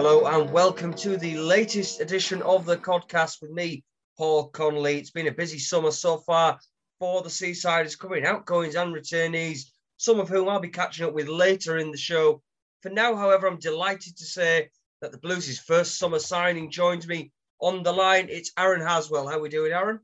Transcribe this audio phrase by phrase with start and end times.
[0.00, 3.82] Hello and welcome to the latest edition of the Codcast with me,
[4.16, 4.96] Paul Connolly.
[4.96, 6.60] It's been a busy summer so far
[7.00, 9.62] for the Seasiders coming outgoings and returnees,
[9.96, 12.40] some of whom I'll be catching up with later in the show.
[12.80, 17.32] For now, however, I'm delighted to say that the Blues' first summer signing joins me
[17.60, 18.28] on the line.
[18.30, 19.26] It's Aaron Haswell.
[19.26, 19.98] How are we doing, Aaron?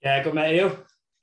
[0.00, 0.54] Yeah, good mate.
[0.54, 0.78] You?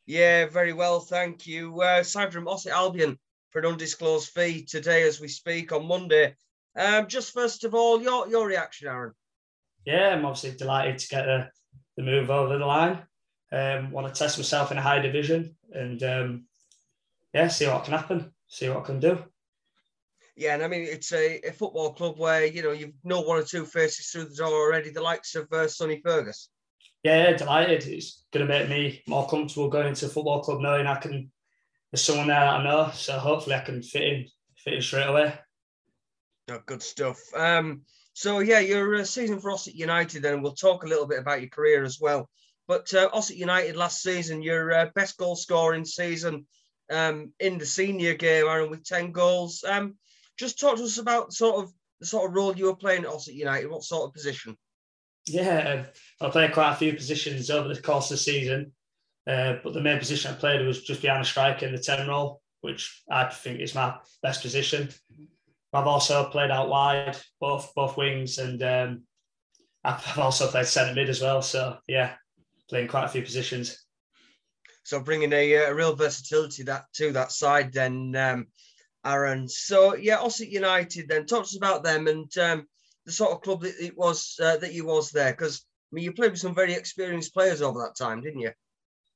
[0.06, 1.82] Yeah, very well, thank you.
[1.82, 3.18] Uh, signed from Ossett Albion
[3.52, 6.36] for an undisclosed fee today as we speak on Monday.
[6.78, 9.14] Um, just first of all, your your reaction, Aaron.
[9.86, 11.48] Yeah, I'm obviously delighted to get the,
[11.96, 13.00] the move over the line.
[13.52, 16.46] Um, want to test myself in a high division and um,
[17.34, 19.24] yeah, see what can happen, see what I can do.
[20.36, 23.40] Yeah, and I mean it's a, a football club where you know you've know one
[23.40, 26.50] or two faces through the door already, the likes of uh, Sonny Fergus.
[27.04, 27.86] Yeah, delighted.
[27.86, 31.32] It's going to make me more comfortable going into a football club knowing I can.
[31.92, 34.26] There's someone there that I know, so hopefully I can fit in,
[34.58, 35.34] fit in straight away.
[36.50, 37.20] Oh, good stuff.
[37.36, 37.82] Um,
[38.14, 40.22] so yeah, your uh, season for Ossett United.
[40.22, 42.30] Then we'll talk a little bit about your career as well.
[42.68, 46.48] But uh, Ossett United last season, your uh, best goal scoring season
[46.90, 49.64] um, in the senior game, Aaron, with ten goals.
[49.68, 49.98] Um,
[50.38, 53.10] just talk to us about sort of the sort of role you were playing at
[53.10, 53.70] Ossett United.
[53.70, 54.58] What sort of position?
[55.28, 55.86] Yeah,
[56.22, 58.72] I played quite a few positions over the course of the season,
[59.28, 62.08] uh, but the main position I played was just behind a striker in the ten
[62.08, 64.90] role, which I think is my best position.
[65.74, 69.04] I've also played out wide, both both wings, and um,
[69.84, 71.42] I've also played centre mid as well.
[71.42, 72.14] So yeah,
[72.70, 73.84] playing quite a few positions.
[74.84, 78.48] So bringing a, a real versatility that to that side, then um,
[79.06, 79.48] Aaron.
[79.50, 81.10] So yeah, Ossett United.
[81.10, 82.68] Then talk to us about them and um,
[83.06, 86.06] the sort of club that it was uh, that you was there, because I mean
[86.06, 88.52] you played with some very experienced players over that time, didn't you?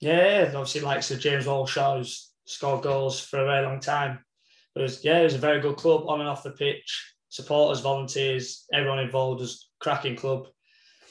[0.02, 4.19] Yeah, obviously like Sir James Walshaw, who's scored goals for a very long time
[4.76, 7.14] it was yeah, it was a very good club on and off the pitch.
[7.30, 10.48] Supporters, volunteers, everyone involved was cracking club.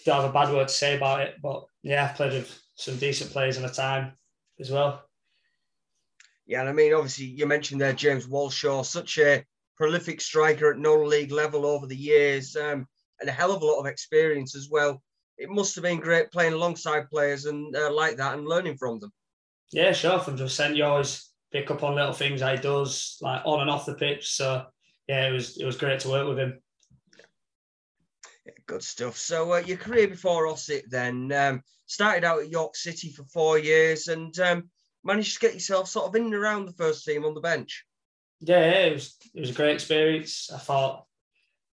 [0.04, 2.96] Don't have a bad word to say about it, but yeah, I've played with some
[2.96, 4.12] decent players in the time
[4.58, 5.02] as well.
[6.46, 9.44] Yeah, and I mean, obviously, you mentioned there James Walshaw, such a
[9.76, 12.86] prolific striker at non-league level over the years, um,
[13.20, 15.02] and a hell of a lot of experience as well.
[15.38, 18.98] It must have been great playing alongside players and uh, like that and learning from
[18.98, 19.12] them.
[19.72, 20.18] Yeah, sure.
[20.18, 23.86] From just you always pick up on little things he does, like on and off
[23.86, 24.30] the pitch.
[24.32, 24.66] So
[25.08, 26.60] yeah, it was it was great to work with him.
[28.46, 29.16] Yeah, good stuff.
[29.16, 33.58] So uh, your career before Ossett then um, started out at York City for four
[33.58, 34.70] years and um,
[35.04, 37.84] managed to get yourself sort of in and around the first team on the bench.
[38.40, 40.50] Yeah, it was it was a great experience.
[40.52, 41.04] I thought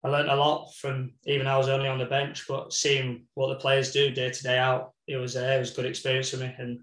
[0.04, 3.48] I learned a lot from even I was only on the bench, but seeing what
[3.48, 6.30] the players do day to day out, it was uh, it was a good experience
[6.30, 6.80] for me and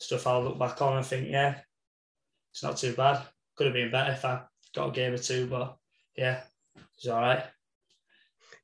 [0.00, 1.60] stuff I'll look back on and think, yeah,
[2.56, 3.20] it's not too bad.
[3.54, 4.40] Could have been better if I
[4.74, 5.76] got a game or two, but
[6.16, 6.40] yeah,
[6.96, 7.44] it's all right.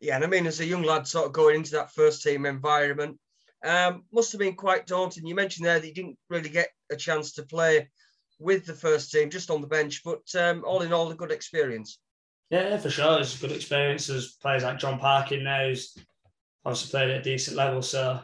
[0.01, 2.47] Yeah, and I mean, as a young lad, sort of going into that first team
[2.47, 3.19] environment,
[3.63, 5.27] um, must have been quite daunting.
[5.27, 7.91] You mentioned there that you didn't really get a chance to play
[8.39, 11.31] with the first team, just on the bench, but um, all in all, a good
[11.31, 11.99] experience.
[12.49, 13.21] Yeah, for sure.
[13.21, 14.07] It's a good experience.
[14.07, 15.99] There's players like John Parkin now who's
[16.65, 18.21] obviously played at a decent level, so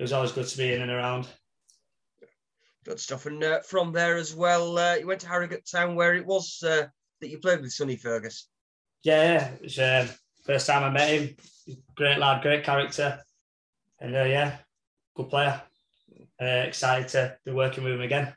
[0.00, 1.28] it was always good to be in and around.
[2.86, 3.26] Good stuff.
[3.26, 6.62] And uh, from there as well, uh, you went to Harrogate Town, where it was
[6.62, 6.86] uh,
[7.20, 8.48] that you played with Sonny Fergus.
[9.02, 10.08] Yeah, it was um,
[10.44, 11.36] first time I met him.
[11.96, 13.18] Great lad, great character,
[14.00, 14.58] and uh, yeah,
[15.16, 15.60] good player.
[16.40, 18.32] Uh, excited to be working with him again.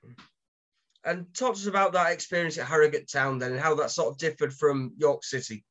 [1.05, 4.11] And talk to us about that experience at Harrogate Town then, and how that sort
[4.11, 5.63] of differed from York City.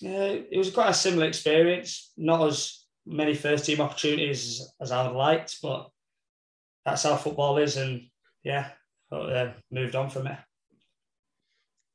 [0.00, 2.12] Yeah, it was quite a similar experience.
[2.16, 5.90] Not as many first team opportunities as I would liked, but
[6.86, 8.02] that's how football is, and
[8.44, 8.68] yeah,
[9.12, 10.38] uh, moved on from it.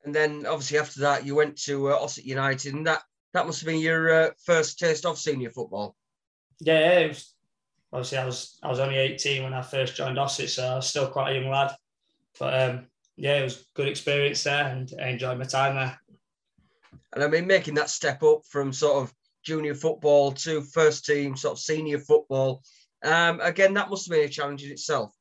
[0.03, 3.01] And then obviously after that, you went to uh, Ossett United, and that
[3.33, 5.95] that must have been your uh, first taste of senior football.
[6.59, 7.33] Yeah, yeah was,
[7.93, 10.89] obviously I was I was only 18 when I first joined Ossett, so I was
[10.89, 11.73] still quite a young lad.
[12.37, 12.85] But um,
[13.15, 15.97] yeah, it was good experience there, and I enjoyed my time there.
[17.13, 21.37] And I mean, making that step up from sort of junior football to first team,
[21.37, 22.61] sort of senior football,
[23.03, 25.13] um, again, that must have been a challenge in itself.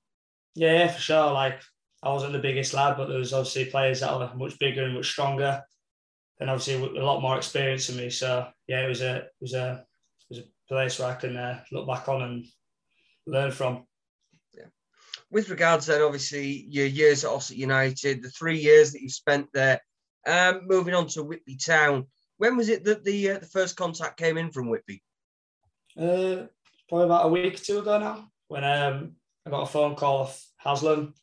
[0.54, 1.32] Yeah, for sure.
[1.32, 1.60] Like
[2.02, 4.94] I wasn't the biggest lad, but there was obviously players that were much bigger and
[4.94, 5.62] much stronger,
[6.40, 8.10] and obviously a lot more experience than me.
[8.10, 9.84] So yeah, it was a it was a
[10.30, 12.46] it was a place where I can uh, look back on and
[13.26, 13.84] learn from.
[14.52, 14.66] Yeah.
[15.30, 19.48] With regards then, obviously your years at Ossett United, the three years that you spent
[19.52, 19.80] there,
[20.26, 22.06] um, moving on to Whitby Town.
[22.38, 25.02] When was it that the uh, the first contact came in from Whitby?
[25.98, 26.46] Uh,
[26.90, 29.12] probably about a week or two ago now when um,
[29.46, 31.14] I got a phone call off Haslam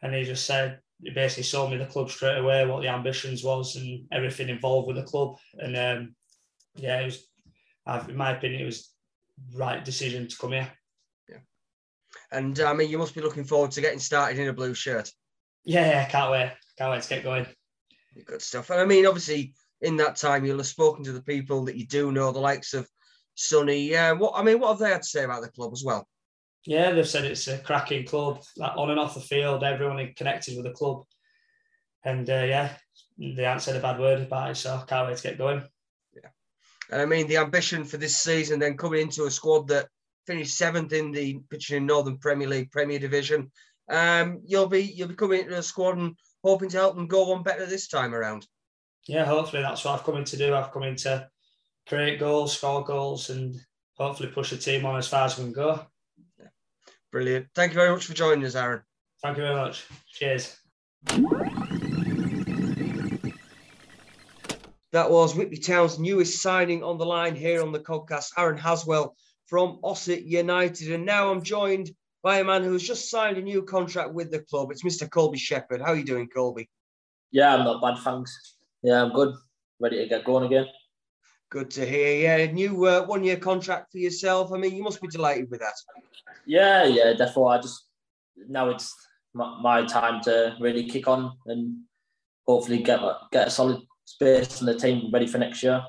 [0.00, 3.44] and he just said he basically sold me the club straight away what the ambitions
[3.44, 6.14] was and everything involved with the club and um,
[6.76, 7.26] yeah, it was.
[8.08, 8.92] In my opinion, it was
[9.54, 10.70] right decision to come here.
[11.28, 11.38] Yeah,
[12.30, 15.10] and I mean, you must be looking forward to getting started in a blue shirt.
[15.64, 16.52] Yeah, yeah, can't wait.
[16.78, 17.46] Can't wait to get going.
[18.26, 18.70] Good stuff.
[18.70, 21.86] And I mean, obviously, in that time, you'll have spoken to the people that you
[21.86, 22.88] do know, the likes of
[23.40, 23.90] Sonny.
[23.90, 26.06] Yeah, what I mean, what have they had to say about the club as well?
[26.66, 29.64] Yeah, they've said it's a cracking club, like on and off the field.
[29.64, 31.04] Everyone connected with the club,
[32.04, 32.72] and uh, yeah,
[33.18, 34.56] they haven't said a bad word about it.
[34.56, 35.62] So I can't wait to get going.
[36.14, 36.28] Yeah,
[36.92, 39.88] and I mean the ambition for this season, then coming into a squad that
[40.26, 43.50] finished seventh in the pitching Northern Premier League Premier Division.
[43.88, 46.14] Um, you'll be you'll be coming into a squad and
[46.44, 48.46] hoping to help them go one better this time around.
[49.08, 50.54] Yeah, hopefully that's what I've come in to do.
[50.54, 51.26] I've come in to
[51.90, 53.56] create goals, score goals, and
[53.98, 55.84] hopefully push the team on as far as we can go.
[57.10, 57.48] Brilliant.
[57.56, 58.82] Thank you very much for joining us, Aaron.
[59.20, 59.84] Thank you very much.
[60.12, 60.56] Cheers.
[64.92, 69.16] That was Whitby Town's newest signing on the line here on the Codcast, Aaron Haswell
[69.46, 70.92] from Ossett United.
[70.92, 71.90] And now I'm joined
[72.22, 74.70] by a man who has just signed a new contract with the club.
[74.70, 75.08] It's Mr.
[75.08, 75.80] Coleby Shepherd.
[75.80, 76.68] How are you doing, Coleby?
[77.32, 78.58] Yeah, I'm not bad, thanks.
[78.80, 79.34] Yeah, I'm good.
[79.80, 80.66] Ready to get going again.
[81.50, 82.38] Good to hear.
[82.38, 84.52] Yeah, new uh, one year contract for yourself.
[84.52, 85.74] I mean, you must be delighted with that.
[86.46, 87.56] Yeah, yeah, definitely.
[87.56, 87.86] I just
[88.48, 88.94] now it's
[89.34, 91.76] my, my time to really kick on and
[92.46, 93.00] hopefully get
[93.32, 95.82] get a solid space in the team ready for next year.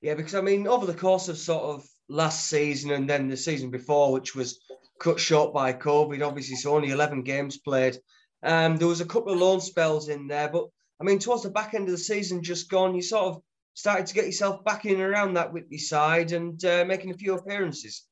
[0.00, 3.36] Yeah, because I mean, over the course of sort of last season and then the
[3.36, 4.60] season before, which was
[5.00, 7.98] cut short by COVID, obviously, so only 11 games played.
[8.42, 10.66] Um, there was a couple of loan spells in there, but
[11.00, 13.42] I mean, towards the back end of the season just gone, you sort of
[13.78, 17.34] started to get yourself back in around that Whitby side and uh, making a few
[17.34, 18.06] appearances.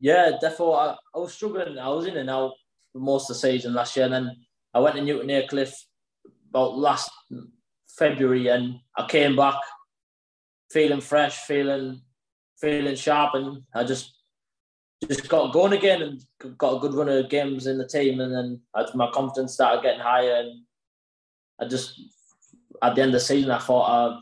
[0.00, 0.74] Yeah, definitely.
[0.74, 1.78] I, I, was struggling.
[1.78, 2.54] I was in and out
[2.96, 4.06] most of the season last year.
[4.06, 4.36] And then
[4.74, 5.86] I went to Newton Aycliffe
[6.50, 7.12] about last
[7.96, 9.54] February and I came back
[10.68, 12.02] feeling fresh, feeling
[12.60, 13.34] feeling sharp.
[13.34, 14.16] And I just
[15.08, 18.18] just got going again and got a good run of games in the team.
[18.18, 18.60] And then
[18.96, 20.40] my confidence started getting higher.
[20.40, 20.62] And
[21.60, 22.00] I just,
[22.82, 24.18] at the end of the season, I thought I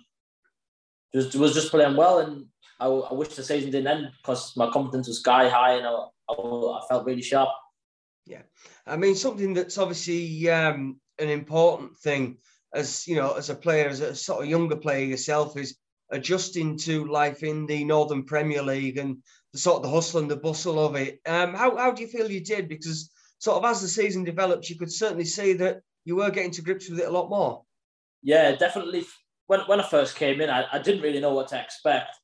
[1.14, 2.46] just was just playing well, and
[2.80, 5.92] I, I wish the season didn't end because my confidence was sky high, and I,
[6.28, 7.48] I, I, felt really sharp.
[8.26, 8.42] Yeah,
[8.86, 12.38] I mean something that's obviously um, an important thing
[12.74, 15.76] as you know, as a player, as a sort of younger player yourself, is
[16.10, 19.18] adjusting to life in the Northern Premier League and
[19.52, 21.20] the sort of the hustle and the bustle of it.
[21.26, 22.68] Um, how how do you feel you did?
[22.68, 26.52] Because sort of as the season developed, you could certainly see that you were getting
[26.52, 27.62] to grips with it a lot more.
[28.22, 29.04] Yeah, definitely
[29.46, 32.16] when when I first came in, I, I didn't really know what to expect.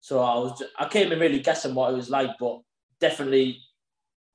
[0.00, 2.60] So I was just, I came in really guessing what it was like, but
[3.00, 3.60] definitely,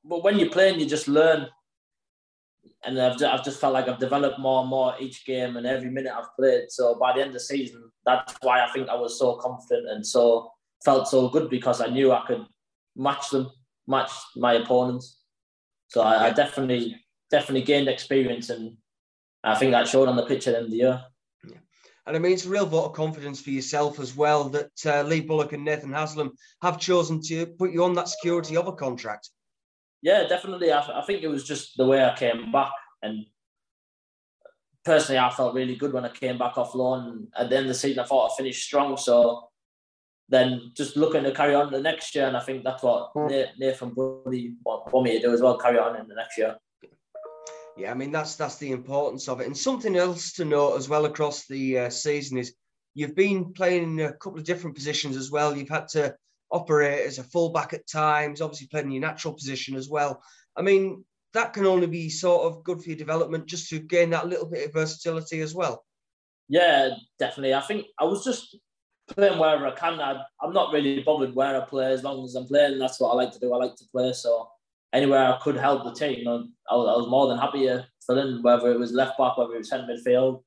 [0.04, 1.48] but when you're playing, you just learn.
[2.84, 5.66] And I've just, I've just felt like I've developed more and more each game and
[5.66, 6.70] every minute I've played.
[6.70, 9.88] So by the end of the season, that's why I think I was so confident
[9.90, 10.52] and so
[10.84, 12.46] felt so good because I knew I could
[12.96, 13.50] match them,
[13.88, 15.20] match my opponents.
[15.88, 18.76] So I, I definitely definitely gained experience and
[19.44, 21.04] I think that showed on the pitch at the end of the year.
[22.08, 25.04] And I mean, it's a real vote of confidence for yourself as well that uh,
[25.04, 26.32] Lee Bullock and Nathan Haslam
[26.62, 29.30] have chosen to put you on that security of a contract.
[30.02, 30.72] Yeah, definitely.
[30.72, 32.72] I, I think it was just the way I came back.
[33.04, 33.26] And
[34.84, 37.28] personally, I felt really good when I came back off loan.
[37.38, 38.98] At the end of the season, I thought I finished strong.
[38.98, 39.50] So
[40.28, 42.28] then just looking to carry on the next year.
[42.28, 43.28] And I think that's what hmm.
[43.60, 46.56] Nathan Buddy want me to do as well, carry on in the next year.
[47.78, 50.90] Yeah, I mean that's that's the importance of it, and something else to note as
[50.90, 52.54] well across the uh, season is
[52.94, 55.56] you've been playing in a couple of different positions as well.
[55.56, 56.16] You've had to
[56.52, 60.22] operate as a fullback at times, obviously playing in your natural position as well.
[60.56, 64.10] I mean that can only be sort of good for your development, just to gain
[64.10, 65.86] that little bit of versatility as well.
[66.50, 67.54] Yeah, definitely.
[67.54, 68.58] I think I was just
[69.08, 70.00] playing wherever I can.
[70.00, 72.80] I, am not really bothered where I play as long as I'm playing.
[72.80, 73.54] That's what I like to do.
[73.54, 74.12] I like to play.
[74.14, 74.50] So
[74.94, 78.42] anywhere I could help the team, I, I was more than happy to fill in,
[78.44, 80.44] whether it was left back, whether it was centre midfield,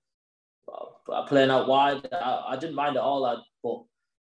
[1.28, 2.06] playing out wide.
[2.12, 3.24] I, I didn't mind at all.
[3.24, 3.82] I, but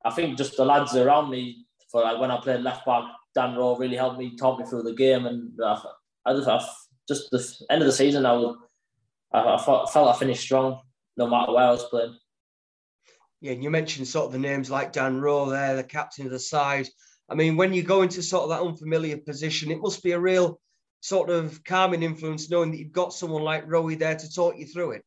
[0.04, 3.04] I think just the lads around me, for like when I played left back,
[3.34, 5.82] Dan Rowe really helped me, talk me through the game, and I,
[6.26, 6.60] I just, I,
[7.08, 8.56] just the end of the season, I was,
[9.32, 10.80] I, I felt I finished strong,
[11.16, 12.16] no matter where I was playing.
[13.40, 16.32] Yeah, and you mentioned sort of the names like Dan Rowe there, the captain of
[16.32, 16.88] the side.
[17.32, 20.20] I mean, when you go into sort of that unfamiliar position, it must be a
[20.20, 20.60] real
[21.00, 24.66] sort of calming influence knowing that you've got someone like Rowie there to talk you
[24.66, 25.04] through it.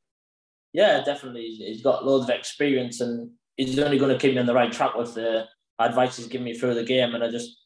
[0.74, 1.46] Yeah, definitely.
[1.46, 4.72] He's got loads of experience and he's only going to keep me on the right
[4.72, 5.46] track with the
[5.78, 7.14] advice he's given me through the game.
[7.14, 7.62] And I just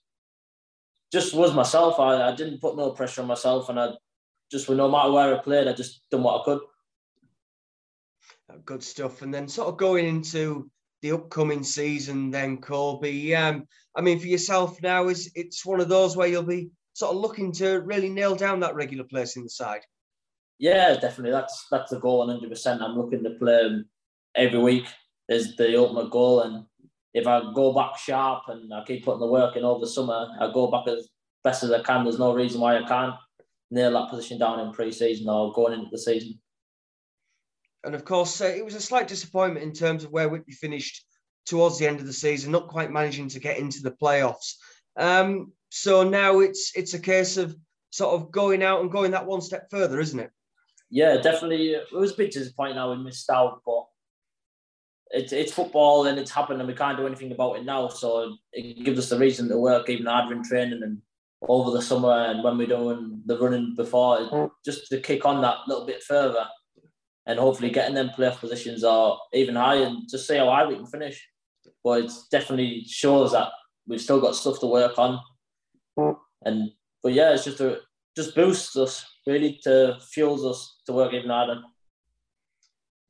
[1.12, 1.98] just was myself.
[1.98, 3.92] I, I didn't put no pressure on myself and I
[4.52, 6.60] just, no matter where I played, I just done what I could.
[8.66, 9.22] Good stuff.
[9.22, 10.70] And then sort of going into
[11.02, 13.36] the upcoming season then, Coleby.
[13.36, 13.66] Um,
[13.96, 17.22] I mean, for yourself now, is it's one of those where you'll be sort of
[17.22, 19.82] looking to really nail down that regular place in the side?
[20.58, 21.32] Yeah, definitely.
[21.32, 22.50] That's that's the goal, 100.
[22.50, 23.84] percent I'm looking to play
[24.36, 24.86] every week.
[25.30, 26.66] Is the ultimate goal, and
[27.14, 30.28] if I go back sharp and I keep putting the work in over the summer,
[30.40, 31.08] I go back as
[31.44, 32.04] best as I can.
[32.04, 33.16] There's no reason why I can't
[33.72, 36.40] nail that position down in pre-season or going into the season.
[37.84, 41.06] And of course, uh, it was a slight disappointment in terms of where Whitby finished
[41.46, 44.56] towards the end of the season, not quite managing to get into the playoffs.
[44.98, 47.56] Um, so now it's it's a case of
[47.92, 50.32] sort of going out and going that one step further, isn't it?
[50.90, 51.72] Yeah, definitely.
[51.72, 53.86] It was a bit disappointing how we missed out, but
[55.12, 57.88] it's it's football and it's happened and we can't do anything about it now.
[57.88, 61.02] So it gives us the reason to work even harder in training and
[61.48, 65.60] over the summer and when we're doing the running before, just to kick on that
[65.68, 66.46] little bit further
[67.30, 70.76] and hopefully getting them playoff positions are even higher and just see how high we
[70.76, 71.30] can finish.
[71.84, 73.50] But it definitely shows that
[73.88, 75.20] we've still got stuff to work on.
[76.44, 76.72] And
[77.04, 77.82] but yeah, it's just a
[78.16, 81.62] just boosts us really to fuels us to work even harder.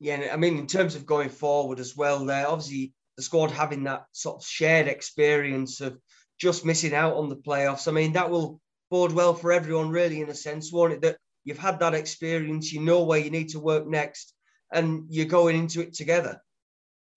[0.00, 3.84] Yeah, I mean, in terms of going forward as well, there obviously the squad having
[3.84, 5.98] that sort of shared experience of
[6.38, 7.88] just missing out on the playoffs.
[7.88, 8.60] I mean, that will
[8.90, 11.00] bode well for everyone, really, in a sense, won't it?
[11.00, 11.16] That
[11.50, 14.34] you've had that experience, you know where you need to work next,
[14.72, 16.40] and you're going into it together.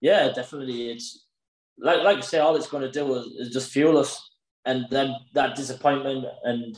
[0.00, 0.90] Yeah, definitely.
[0.90, 1.26] It's
[1.78, 4.20] like like you say, all it's going to do is, is just fuel us,
[4.64, 6.76] and then that disappointment and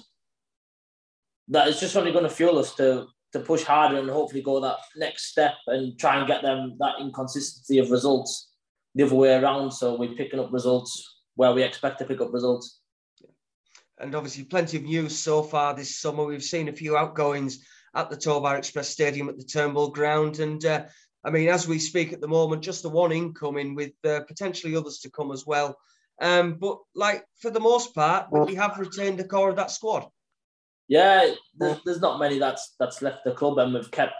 [1.48, 4.60] that is just only going to fuel us to to push harder and hopefully go
[4.60, 8.50] that next step and try and get them that inconsistency of results
[8.94, 9.72] the other way around.
[9.72, 12.80] So we're picking up results where we expect to pick up results
[13.98, 16.24] and obviously plenty of news so far this summer.
[16.24, 20.64] We've seen a few outgoings at the Towbar Express Stadium at the Turnbull Ground, and
[20.64, 20.84] uh,
[21.24, 24.76] I mean, as we speak at the moment, just the one incoming with uh, potentially
[24.76, 25.76] others to come as well.
[26.20, 30.06] Um, but like for the most part, we have retained the core of that squad.
[30.88, 34.14] Yeah, there's, there's not many that's that's left the club, and we've kept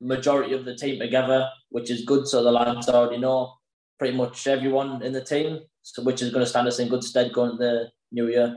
[0.00, 2.26] majority of the team together, which is good.
[2.26, 3.54] So the lads already know
[3.98, 7.04] pretty much everyone in the team, so which is going to stand us in good
[7.04, 8.56] stead going into the new year.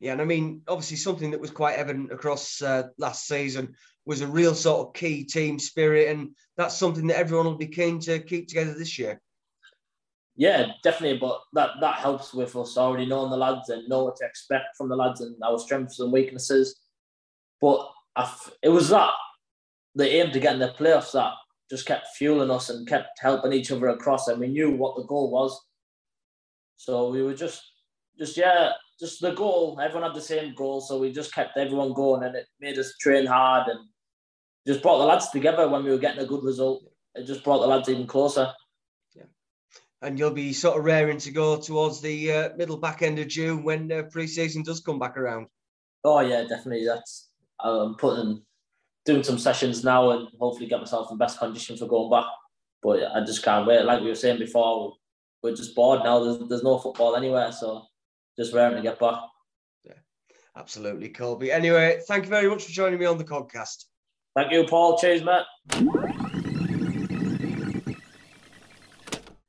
[0.00, 3.74] Yeah, and I mean, obviously, something that was quite evident across uh, last season
[4.04, 7.66] was a real sort of key team spirit, and that's something that everyone will be
[7.66, 9.20] keen to keep together this year.
[10.36, 14.16] Yeah, definitely, but that that helps with us already knowing the lads and know what
[14.16, 16.78] to expect from the lads and our strengths and weaknesses.
[17.60, 17.90] But
[18.62, 19.12] it was that
[19.94, 21.32] the aim to get in the playoffs that
[21.70, 25.04] just kept fueling us and kept helping each other across, and we knew what the
[25.04, 25.58] goal was.
[26.76, 27.62] So we were just,
[28.18, 29.78] just yeah, just the goal.
[29.80, 32.94] Everyone had the same goal, so we just kept everyone going, and it made us
[32.98, 33.80] train hard and
[34.66, 36.84] just brought the lads together when we were getting a good result.
[37.14, 38.52] It just brought the lads even closer.
[39.14, 39.24] Yeah,
[40.02, 43.28] and you'll be sort of raring to go towards the uh, middle back end of
[43.28, 45.46] June when uh, pre-season does come back around.
[46.04, 46.86] Oh yeah, definitely.
[46.86, 47.30] That's
[47.60, 48.42] I'm putting
[49.04, 52.26] doing some sessions now and hopefully get myself in best condition for going back.
[52.82, 53.84] But I just can't wait.
[53.84, 54.94] Like we were saying before,
[55.42, 56.22] we're just bored now.
[56.22, 57.84] There's, there's no football anywhere, so
[58.38, 59.20] just raring to get back.
[59.84, 59.92] Yeah,
[60.56, 61.50] absolutely, Coleby.
[61.50, 63.84] Anyway, thank you very much for joining me on the Codcast.
[64.34, 64.98] Thank you, Paul.
[64.98, 65.46] Cheers, Matt.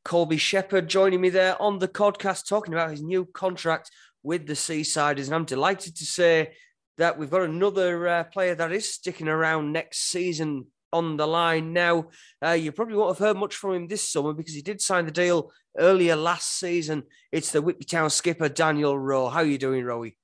[0.06, 3.92] Coleby Shepherd joining me there on the Codcast, talking about his new contract
[4.24, 5.26] with the Seasiders.
[5.26, 6.54] And I'm delighted to say
[6.98, 11.74] that we've got another uh, player that is sticking around next season on the line
[11.74, 12.10] now.
[12.44, 15.06] Uh, you probably won't have heard much from him this summer because he did sign
[15.06, 17.04] the deal earlier last season.
[17.32, 19.30] It's the Whitby Town skipper, Daniel Rowe.
[19.30, 20.16] How are you doing, Rowie?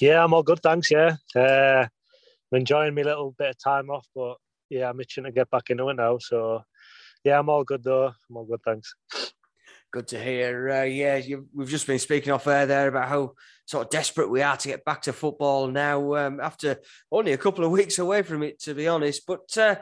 [0.00, 0.90] Yeah, I'm all good, thanks.
[0.90, 1.86] Yeah, uh,
[2.52, 4.36] I'm enjoying my little bit of time off, but
[4.70, 6.18] yeah, I'm itching to get back into it now.
[6.18, 6.62] So
[7.24, 8.06] yeah, I'm all good though.
[8.06, 8.94] I'm all good, thanks.
[9.96, 10.68] Good to hear.
[10.68, 13.32] Uh, yeah, you, we've just been speaking off air there about how
[13.64, 16.76] sort of desperate we are to get back to football now um, after
[17.10, 19.22] only a couple of weeks away from it, to be honest.
[19.26, 19.76] But uh,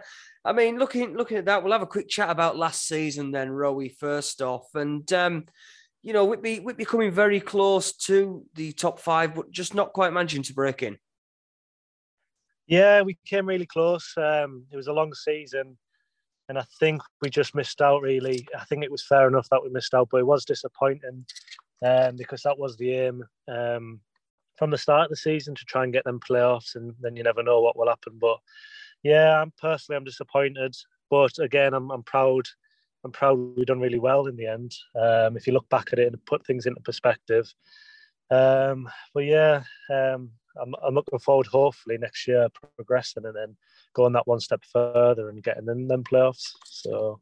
[0.45, 3.49] I mean, looking looking at that, we'll have a quick chat about last season then,
[3.49, 4.73] Rowie, first off.
[4.77, 5.47] And, um,
[6.05, 10.13] you know, Whitby, Whitby coming very close to the top five, but just not quite
[10.13, 10.97] managing to break in.
[12.69, 14.15] Yeah, we came really close.
[14.17, 15.77] Um, it was a long season,
[16.49, 18.03] and I think we just missed out.
[18.03, 21.25] Really, I think it was fair enough that we missed out, but it was disappointing
[21.85, 24.01] um, because that was the aim um,
[24.57, 27.23] from the start of the season to try and get them playoffs, and then you
[27.23, 28.19] never know what will happen.
[28.21, 28.39] But
[29.03, 30.75] yeah, I'm personally I'm disappointed,
[31.11, 32.47] but again, I'm I'm proud.
[33.05, 34.75] I'm proud we've done really well in the end.
[34.99, 37.53] Um, if you look back at it and put things into perspective.
[38.31, 43.57] Um, but yeah, um, I'm, I'm looking forward, hopefully next year progressing and then
[43.95, 46.53] going that one step further and getting in them playoffs.
[46.67, 47.21] So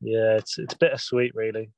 [0.00, 1.70] yeah, it's it's bittersweet, really.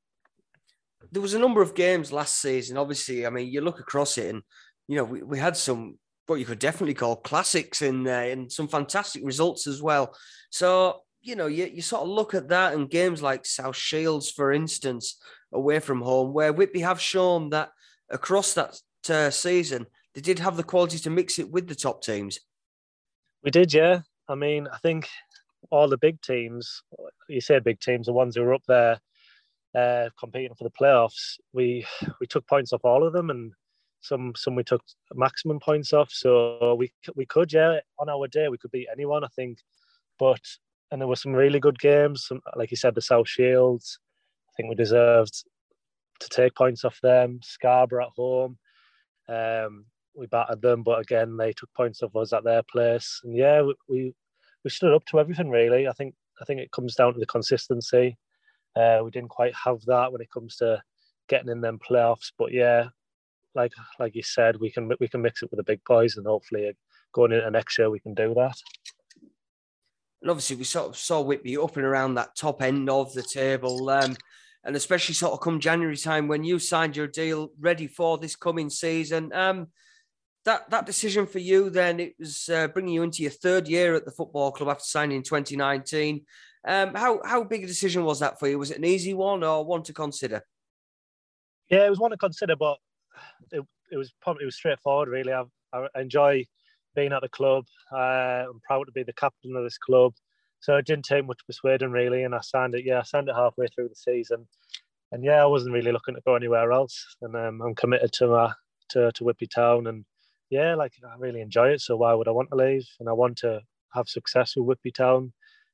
[1.12, 2.78] There was a number of games last season.
[2.78, 4.42] Obviously, I mean, you look across it, and
[4.88, 8.50] you know, we, we had some what you could definitely call classics in there, and
[8.50, 10.16] some fantastic results as well.
[10.50, 14.30] So you know, you, you sort of look at that and games like South Shields,
[14.30, 15.18] for instance,
[15.52, 17.70] away from home, where Whitby have shown that
[18.10, 18.78] across that
[19.08, 22.38] uh, season, they did have the quality to mix it with the top teams.
[23.44, 24.00] We did, yeah.
[24.28, 25.06] I mean, I think
[25.70, 26.82] all the big teams,
[27.28, 28.98] you say big teams, the ones who were up there
[29.74, 31.86] uh, competing for the playoffs, we
[32.20, 33.52] we took points off all of them, and
[34.00, 34.82] some some we took
[35.14, 36.10] maximum points off.
[36.10, 39.58] So we we could, yeah, on our day we could beat anyone, I think.
[40.18, 40.40] But
[40.90, 43.98] and there were some really good games, some, like you said, the South Shields.
[44.48, 45.44] I think we deserved
[46.20, 47.40] to take points off them.
[47.42, 48.58] Scarborough at home.
[49.28, 53.20] Um, we battered them, but again, they took points off us at their place.
[53.24, 54.14] And yeah, we,
[54.62, 55.86] we, stood up to everything really.
[55.86, 58.16] I think I think it comes down to the consistency.
[58.74, 60.82] Uh, we didn't quite have that when it comes to
[61.28, 62.88] getting in them playoffs, but yeah,
[63.54, 66.26] like like you said, we can we can mix it with the big boys, and
[66.26, 66.72] hopefully
[67.12, 68.56] going into next year we can do that.
[70.22, 73.22] And obviously, we sort of saw Whitby up and around that top end of the
[73.22, 73.90] table.
[73.90, 74.16] Um,
[74.64, 78.34] and especially sort of come January time when you signed your deal ready for this
[78.34, 79.30] coming season.
[79.32, 79.68] Um,
[80.44, 83.94] that that decision for you then it was uh, bringing you into your third year
[83.94, 86.24] at the football club after signing in 2019.
[86.66, 88.58] Um, how how big a decision was that for you?
[88.58, 90.42] Was it an easy one or one to consider?
[91.70, 92.78] Yeah, it was one to consider, but
[93.52, 95.08] it, it was probably it was straightforward.
[95.08, 96.46] Really, I, I enjoy
[96.94, 97.64] being at the club.
[97.92, 100.14] Uh, I'm proud to be the captain of this club.
[100.60, 102.86] So it didn't take much persuading really, and I signed it.
[102.86, 104.46] Yeah, I signed it halfway through the season,
[105.12, 107.16] and yeah, I wasn't really looking to go anywhere else.
[107.20, 108.52] And um, I'm committed to my
[108.90, 110.06] to to Whitby Town, and
[110.54, 111.80] yeah, like I really enjoy it.
[111.80, 112.86] So why would I want to leave?
[113.00, 113.60] And I want to
[113.92, 115.32] have success with Whitby Town,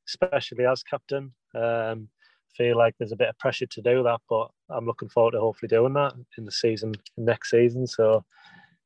[0.08, 1.34] especially as captain.
[1.54, 2.08] Um,
[2.56, 5.40] feel like there's a bit of pressure to do that, but I'm looking forward to
[5.40, 7.86] hopefully doing that in the season next season.
[7.86, 8.24] So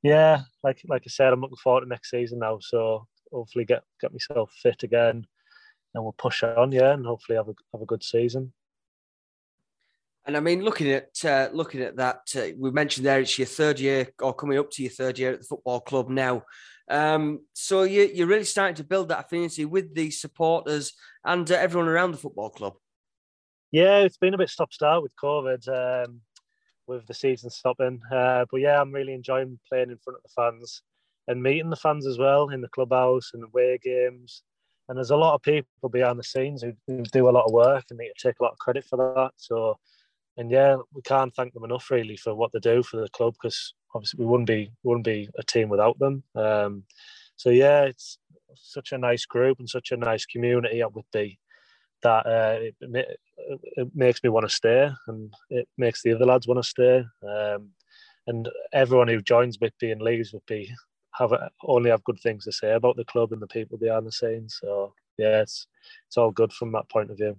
[0.03, 2.59] yeah, like like I said, I'm looking forward to next season now.
[2.61, 5.25] So hopefully get get myself fit again
[5.95, 8.53] and we'll push on, yeah, and hopefully have a have a good season.
[10.27, 13.47] And I mean, looking at uh, looking at that, uh, we mentioned there it's your
[13.47, 16.45] third year or coming up to your third year at the football club now.
[16.89, 20.93] Um, so you, you're really starting to build that affinity with the supporters
[21.25, 22.75] and uh, everyone around the football club.
[23.71, 26.21] Yeah, it's been a bit stop start with COVID, um,
[26.87, 28.01] with the season stopping.
[28.11, 30.83] Uh, but yeah, I'm really enjoying playing in front of the fans
[31.27, 34.43] and meeting the fans as well in the clubhouse and away games.
[34.89, 37.53] And there's a lot of people behind the scenes who, who do a lot of
[37.53, 39.31] work and need to take a lot of credit for that.
[39.39, 39.79] So,
[40.37, 43.35] and yeah, we can't thank them enough really for what they do for the club
[43.35, 46.23] because obviously we wouldn't be wouldn't be a team without them.
[46.35, 46.85] Um,
[47.37, 48.19] so yeah, it's
[48.55, 51.39] such a nice group and such a nice community at Whitby
[52.03, 53.19] that uh, it,
[53.77, 57.05] it, makes me want to stay and it makes the other lads want to stay.
[57.27, 57.71] Um,
[58.27, 60.71] and everyone who joins Whitby and leaves Whitby
[61.15, 61.33] have
[61.65, 64.59] only have good things to say about the club and the people behind the scenes.
[64.61, 65.67] So yeah, it's
[66.07, 67.37] it's all good from that point of view.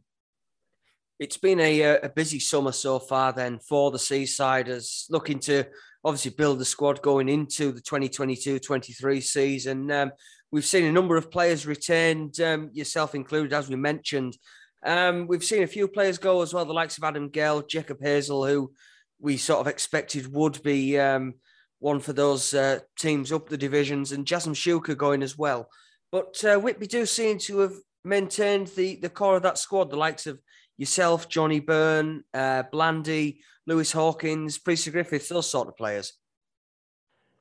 [1.18, 5.64] It's been a, uh, a busy summer so far then for the Seasiders, looking to
[6.04, 9.90] obviously build the squad going into the 2022-23 season.
[9.92, 10.12] Um,
[10.52, 14.38] we've seen a number of players retained, um, yourself included, as we mentioned.
[14.86, 18.00] Um, we've seen a few players go as well, the likes of Adam Gale, Jacob
[18.02, 18.74] Hazel, who
[19.18, 21.36] we sort of expected would be um,
[21.80, 25.70] one for those uh, teams up the divisions, and Jasmine Shuka going as well.
[26.12, 27.74] But uh, Whitby do seem to have
[28.04, 30.40] maintained the, the core of that squad, the likes of
[30.78, 36.14] yourself, Johnny Byrne, uh, Blandy, Lewis Hawkins, Priest Griffith, those sort of players.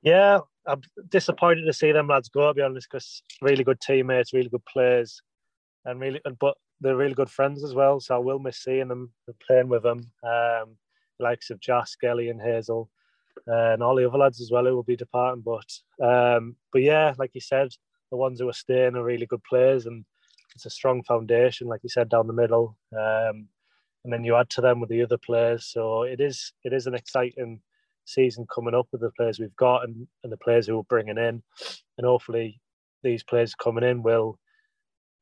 [0.02, 4.32] Yeah, I'm disappointed to see them lads go, to be honest, because really good teammates,
[4.32, 5.20] really good players,
[5.84, 8.00] and really, but they're really good friends as well.
[8.00, 9.12] So I will miss seeing them,
[9.46, 10.10] playing with them.
[10.22, 10.76] Um,
[11.18, 12.90] the likes of Jas, Skelly, and Hazel
[13.48, 15.42] uh, and all the other lads as well who will be departing.
[15.42, 17.68] But um, but yeah, like you said,
[18.10, 20.04] the ones who are staying are really good players, and
[20.54, 22.76] it's a strong foundation, like you said, down the middle.
[22.92, 23.48] Um,
[24.04, 25.66] and then you add to them with the other players.
[25.66, 27.60] So it is it is an exciting
[28.04, 31.18] season coming up with the players we've got and, and the players who we're bringing
[31.18, 31.42] in,
[31.98, 32.60] and hopefully
[33.02, 34.38] these players coming in will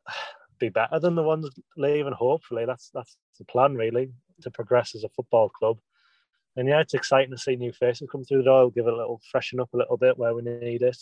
[0.58, 2.12] be better than the ones leaving.
[2.12, 4.10] Hopefully, that's that's the plan really
[4.42, 5.78] to progress as a football club
[6.56, 8.70] and yeah, it's exciting to see new faces come through the door.
[8.70, 10.98] Give it a little freshen up a little bit where we need it.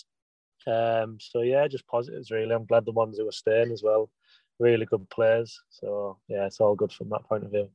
[0.66, 2.54] Um, so yeah, just positives really.
[2.54, 4.10] I'm glad the ones who are staying as well,
[4.58, 5.58] really good players.
[5.70, 7.70] So yeah, it's all good from that point of view.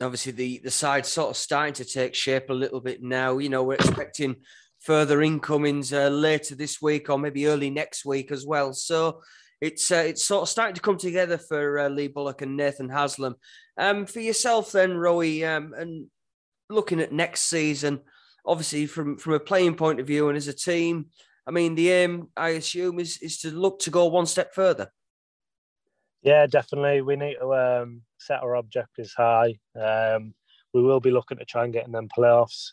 [0.00, 3.38] Obviously, the the side's sort of starting to take shape a little bit now.
[3.38, 4.36] You know, we're expecting
[4.80, 8.72] further incomings uh, later this week or maybe early next week as well.
[8.72, 9.22] So
[9.60, 12.90] it's uh, it's sort of starting to come together for uh, Lee Bullock and Nathan
[12.90, 13.36] Haslam.
[13.78, 16.06] Um, for yourself then, Roy, um, and
[16.68, 18.00] looking at next season,
[18.44, 21.06] obviously from from a playing point of view and as a team,
[21.46, 24.90] I mean the aim I assume is is to look to go one step further.
[26.22, 27.02] Yeah, definitely.
[27.02, 29.58] We need to um, set our objectives high.
[29.78, 30.34] Um,
[30.72, 32.72] we will be looking to try and get in them playoffs.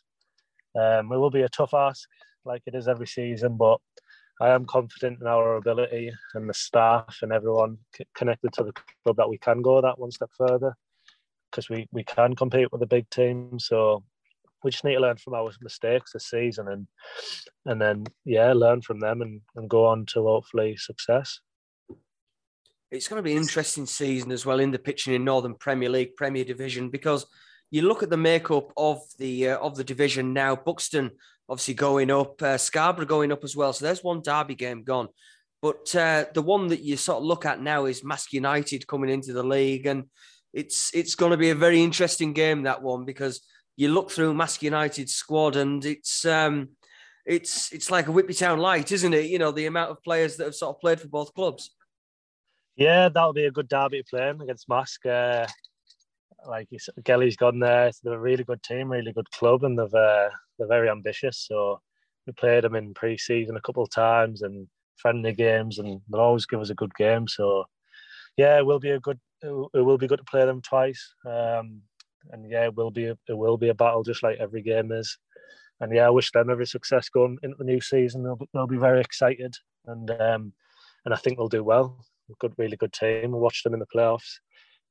[0.73, 2.07] Um, it will be a tough ask,
[2.45, 3.79] like it is every season, but
[4.39, 7.77] I am confident in our ability and the staff and everyone
[8.15, 10.75] connected to the club that we can go that one step further
[11.51, 13.59] because we, we can compete with the big team.
[13.59, 14.03] So
[14.63, 16.87] we just need to learn from our mistakes this season and
[17.65, 21.39] and then yeah, learn from them and, and go on to hopefully success.
[22.89, 25.89] It's going to be an interesting season as well in the pitching in Northern Premier
[25.89, 27.25] League, Premier Division, because
[27.69, 30.55] you look at the makeup of the uh, of the division now.
[30.55, 31.11] Buxton
[31.51, 33.73] obviously going up, uh, Scarborough going up as well.
[33.73, 35.09] So there's one derby game gone.
[35.61, 39.09] But uh, the one that you sort of look at now is Marske United coming
[39.09, 40.05] into the league, and
[40.53, 43.41] it's it's going to be a very interesting game that one because
[43.75, 46.69] you look through Marske United's squad and it's um,
[47.25, 49.25] it's it's like a Whitby Town light, isn't it?
[49.25, 51.71] You know the amount of players that have sort of played for both clubs.
[52.75, 55.05] Yeah, that'll be a good derby playing against Mask.
[55.05, 55.45] Uh,
[56.47, 56.67] like
[57.03, 57.91] Gelly's gone there.
[58.03, 61.45] They're a really good team, really good club, and they've uh, they're very ambitious.
[61.47, 61.81] So
[62.25, 66.45] we played them in pre-season a couple of times and friendly games, and they'll always
[66.45, 67.27] give us a good game.
[67.27, 67.65] So
[68.37, 69.19] yeah, it will be a good.
[69.43, 71.13] It will be good to play them twice.
[71.25, 71.81] Um,
[72.31, 74.91] and yeah, it will be a, it will be a battle just like every game
[74.91, 75.17] is.
[75.79, 78.23] And yeah, I wish them every success going into the new season.
[78.23, 79.55] They'll, they'll be very excited,
[79.87, 80.53] and um,
[81.05, 82.05] and I think they'll do well.
[82.29, 83.33] A good, really good team.
[83.33, 84.39] I watched them in the playoffs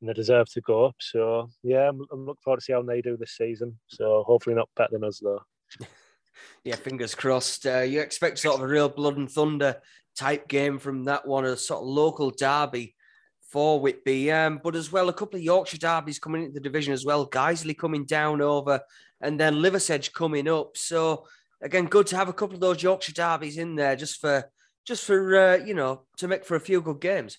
[0.01, 0.97] and they deserve to go up.
[1.01, 3.79] So yeah, I'm, I'm looking forward to see how they do this season.
[3.88, 5.43] So hopefully not better than us though.
[6.64, 7.66] yeah, fingers crossed.
[7.66, 9.77] Uh, you expect sort of a real blood and thunder
[10.16, 12.95] type game from that one, a sort of local derby
[13.51, 14.31] for Whitby.
[14.31, 17.27] Um, but as well, a couple of Yorkshire derbies coming into the division as well.
[17.27, 18.81] Guiseley coming down over,
[19.21, 20.77] and then Liversedge coming up.
[20.77, 21.27] So
[21.61, 24.51] again, good to have a couple of those Yorkshire derbies in there just for
[24.87, 27.39] just for uh, you know to make for a few good games.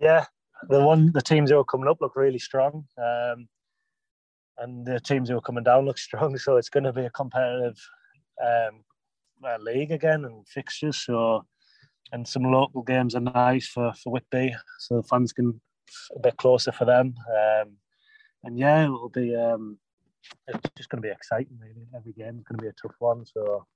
[0.00, 0.26] Yeah,
[0.68, 3.48] the one the teams who are coming up look really strong, um,
[4.58, 6.36] and the teams who are coming down look strong.
[6.38, 7.78] So it's going to be a competitive
[8.40, 8.84] um,
[9.44, 10.98] uh, league again and fixtures.
[10.98, 11.44] So
[12.12, 15.60] and some local games are nice for for Whitby, so fans can
[16.16, 17.14] a bit closer for them.
[17.28, 17.76] Um,
[18.44, 19.78] and yeah, it'll be um,
[20.48, 21.58] it's just going to be exciting.
[21.60, 23.24] Really, every game is going to be a tough one.
[23.26, 23.66] So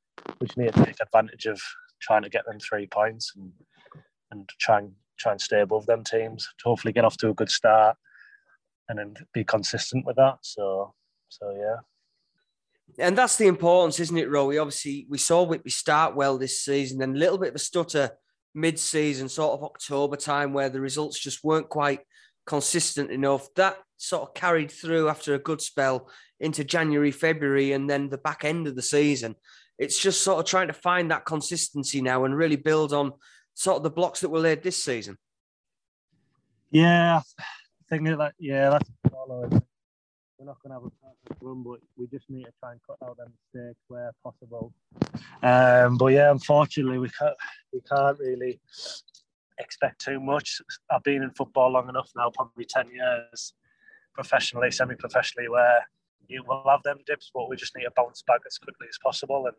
[0.41, 1.61] we just need to take advantage of
[2.01, 3.53] trying to get them three points and
[4.31, 7.35] and try and try and stay above them teams to hopefully get off to a
[7.35, 7.97] good start
[8.89, 10.39] and then be consistent with that.
[10.43, 10.95] So,
[11.29, 11.77] so yeah.
[12.99, 14.61] And that's the importance, isn't it, Rowie?
[14.61, 18.11] Obviously, we saw Whitby start well this season, then a little bit of a stutter
[18.55, 22.01] mid-season, sort of October time, where the results just weren't quite
[22.47, 23.53] consistent enough.
[23.55, 28.19] That sort of carried through after a good spell into January, February, and then the
[28.19, 29.37] back end of the season.
[29.79, 33.13] It's just sort of trying to find that consistency now and really build on
[33.55, 35.19] sort of the blocks that were laid this season.
[36.71, 37.45] Yeah, I
[37.89, 38.91] think that yeah, that's
[40.39, 42.81] we're not going to have a perfect run, but we just need to try and
[42.87, 44.73] cut out them mistakes where possible.
[45.43, 47.35] Um, but yeah, unfortunately, we can't
[47.73, 48.61] we can't really
[49.59, 50.61] expect too much.
[50.91, 53.53] I've been in football long enough now, probably ten years,
[54.15, 55.81] professionally, semi-professionally, where
[56.29, 58.99] you will have them dips, but we just need to bounce back as quickly as
[59.03, 59.47] possible.
[59.47, 59.57] And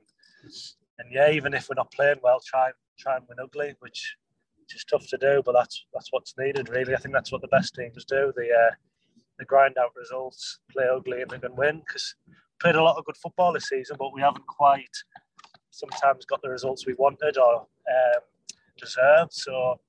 [1.00, 4.16] and yeah, even if we're not playing well, try try and win ugly, which,
[4.60, 6.96] which is tough to do, but that's that's what's needed really.
[6.96, 8.32] I think that's what the best teams do.
[8.38, 8.72] They uh,
[9.40, 11.80] they grind out results, play ugly, and they can win.
[11.80, 12.16] Because
[12.62, 14.96] played a lot of good football this season, but we haven't quite
[15.72, 18.22] sometimes got the results we wanted or um,
[18.78, 19.34] deserved.
[19.34, 19.80] So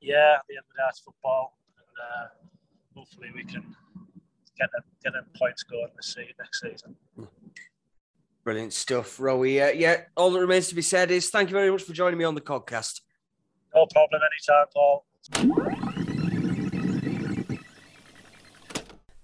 [0.00, 2.28] yeah, at the end of the day, it's football, and uh,
[2.96, 3.74] hopefully we can
[4.58, 6.96] get them get them points going this season, next season.
[8.44, 9.68] Brilliant stuff, Rowie.
[9.68, 12.18] Uh, yeah, all that remains to be said is thank you very much for joining
[12.18, 13.00] me on the Codcast.
[13.74, 15.92] No problem, anytime, Paul.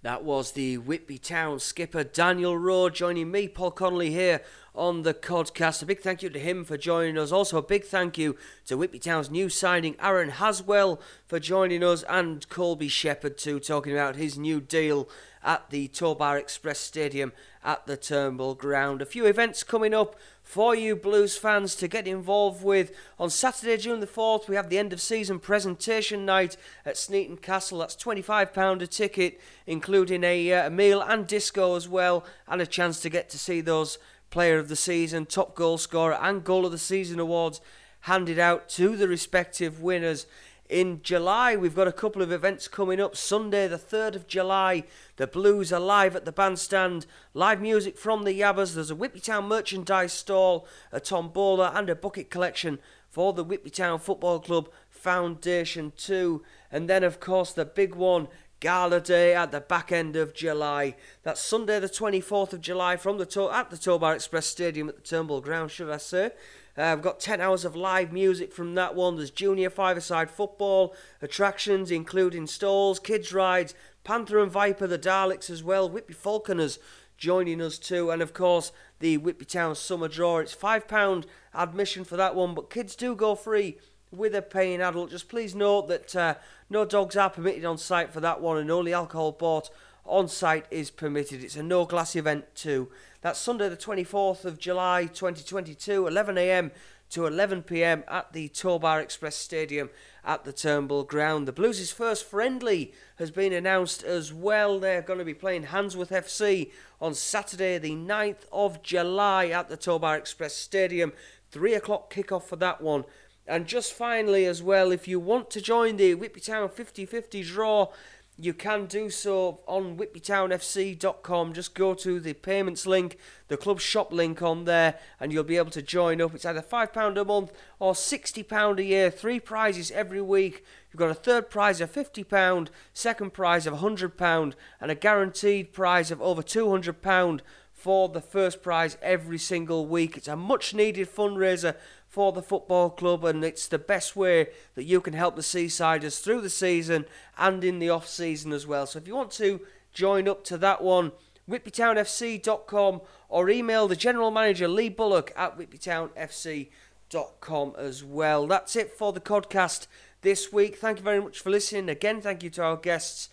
[0.02, 4.40] That was the Whitby Town skipper Daniel Rowe joining me, Paul Connolly, here
[4.74, 5.80] on the Codcast.
[5.80, 7.30] A big thank you to him for joining us.
[7.30, 8.36] Also, a big thank you
[8.66, 13.92] to Whitby Town's new signing, Aaron Haswell, for joining us, and Coleby Shepherd, too, talking
[13.92, 15.08] about his new deal
[15.40, 19.02] at the Towbar Express Stadium at the Turnbull Ground.
[19.02, 20.16] A few events coming up
[20.52, 22.94] for you Blues fans to get involved with.
[23.18, 27.38] On Saturday, June the 4th, we have the end of season presentation night at Sneaton
[27.38, 27.78] Castle.
[27.78, 32.66] That's £25 a ticket, including a, uh, a meal and disco as well, and a
[32.66, 33.96] chance to get to see those
[34.28, 37.62] Player of the Season, Top Goal Scorer, and Goal of the Season awards
[38.00, 40.26] handed out to the respective winners.
[40.72, 43.14] In July, we've got a couple of events coming up.
[43.14, 44.84] Sunday, the 3rd of July,
[45.16, 47.04] the Blues are live at the bandstand.
[47.34, 48.74] Live music from the Yabbers.
[48.74, 52.78] There's a Whitby Town merchandise stall, a tombola, and a bucket collection
[53.10, 56.42] for the Whitby Town Football Club Foundation too.
[56.70, 60.96] And then, of course, the big one, Gala Day at the back end of July.
[61.22, 64.96] That's Sunday, the 24th of July, from the to- at the Towbar Express Stadium at
[64.96, 66.30] the Turnbull Ground, should I say?
[66.76, 69.16] Uh, I've got 10 hours of live music from that one.
[69.16, 75.62] There's junior five-a-side football, attractions including stalls, kids' rides, Panther and Viper, the Daleks as
[75.62, 76.78] well, Whitby Falconers
[77.16, 80.38] joining us too, and of course the Whitby Town Summer Draw.
[80.38, 83.78] It's £5 admission for that one, but kids do go free
[84.10, 85.10] with a paying adult.
[85.10, 86.34] Just please note that uh,
[86.68, 89.70] no dogs are permitted on site for that one, and only alcohol bought
[90.04, 91.44] on site is permitted.
[91.44, 92.90] It's a no glass event too.
[93.22, 96.72] That's Sunday, the 24th of July 2022, 11am
[97.10, 99.90] to 11pm at the Towbar Express Stadium
[100.24, 101.46] at the Turnbull Ground.
[101.46, 104.80] The Blues' first friendly has been announced as well.
[104.80, 109.76] They're going to be playing Handsworth FC on Saturday, the 9th of July at the
[109.76, 111.12] Towbar Express Stadium.
[111.52, 113.04] Three o'clock kickoff for that one.
[113.46, 117.42] And just finally, as well, if you want to join the Whitby Town 50 50
[117.44, 117.92] draw,
[118.38, 121.52] you can do so on whitbytownfc.com.
[121.52, 123.18] Just go to the payments link,
[123.48, 126.34] the club shop link on there, and you'll be able to join up.
[126.34, 129.10] It's either £5 a month or £60 a year.
[129.10, 130.64] Three prizes every week.
[130.90, 136.10] You've got a third prize of £50, second prize of £100, and a guaranteed prize
[136.10, 137.40] of over £200
[137.72, 140.16] for the first prize every single week.
[140.16, 141.76] It's a much needed fundraiser
[142.12, 146.20] for the football club, and it's the best way that you can help the Seasiders
[146.20, 147.06] through the season
[147.38, 148.86] and in the off season as well.
[148.86, 149.62] So if you want to
[149.94, 151.12] join up to that one,
[151.48, 158.46] whitbytownfc.com or email the general manager Lee Bullock at whitbytownfc.com as well.
[158.46, 159.86] That's it for the Codcast
[160.20, 160.76] this week.
[160.76, 161.88] Thank you very much for listening.
[161.88, 163.30] Again, thank you to our guests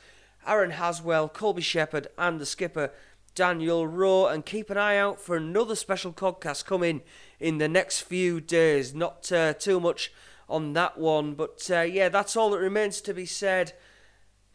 [0.48, 2.92] Aaron Haswell, Coleby Shepherd, and the skipper
[3.36, 4.28] Daniel Rowe.
[4.28, 7.02] And keep an eye out for another special podcast coming
[7.40, 8.94] in the next few days.
[8.94, 10.12] Not uh, too much
[10.48, 13.74] on that one, but uh, yeah, that's all that remains to be said.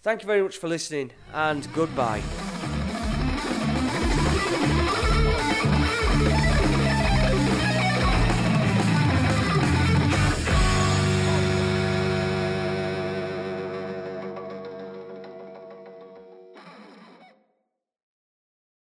[0.02, 2.22] Thank you very much for listening, and goodbye.